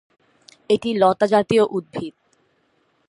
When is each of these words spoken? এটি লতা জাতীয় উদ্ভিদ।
এটি 0.69 0.89
লতা 0.93 1.25
জাতীয় 1.27 1.63
উদ্ভিদ। 1.71 2.13